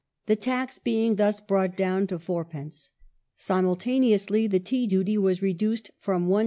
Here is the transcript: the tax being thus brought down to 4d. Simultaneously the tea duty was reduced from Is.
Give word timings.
the 0.25 0.35
tax 0.35 0.79
being 0.79 1.17
thus 1.17 1.39
brought 1.39 1.77
down 1.77 2.07
to 2.07 2.17
4d. 2.17 2.89
Simultaneously 3.35 4.47
the 4.47 4.59
tea 4.59 4.87
duty 4.87 5.15
was 5.15 5.43
reduced 5.43 5.91
from 5.99 6.23
Is. 6.31 6.39